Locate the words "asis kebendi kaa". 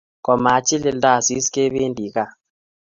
1.17-2.31